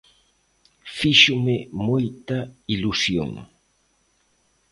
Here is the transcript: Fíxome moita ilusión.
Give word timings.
Fíxome 0.97 1.55
moita 1.87 2.39
ilusión. 2.75 3.31